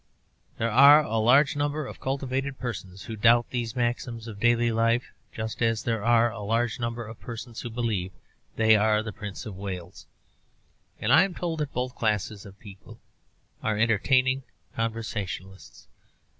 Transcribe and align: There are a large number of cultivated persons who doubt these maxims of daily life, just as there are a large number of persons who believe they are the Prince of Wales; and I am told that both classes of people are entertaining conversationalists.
There 0.57 0.71
are 0.71 1.03
a 1.03 1.19
large 1.19 1.55
number 1.55 1.85
of 1.85 1.99
cultivated 1.99 2.57
persons 2.57 3.03
who 3.03 3.15
doubt 3.15 3.51
these 3.51 3.75
maxims 3.75 4.27
of 4.27 4.39
daily 4.39 4.71
life, 4.71 5.11
just 5.31 5.61
as 5.61 5.83
there 5.83 6.03
are 6.03 6.31
a 6.31 6.39
large 6.39 6.79
number 6.79 7.05
of 7.05 7.19
persons 7.19 7.61
who 7.61 7.69
believe 7.69 8.11
they 8.55 8.75
are 8.75 9.03
the 9.03 9.13
Prince 9.13 9.45
of 9.45 9.55
Wales; 9.57 10.07
and 10.99 11.13
I 11.13 11.21
am 11.21 11.35
told 11.35 11.59
that 11.59 11.71
both 11.71 11.93
classes 11.93 12.47
of 12.47 12.57
people 12.57 12.99
are 13.61 13.77
entertaining 13.77 14.41
conversationalists. 14.75 15.87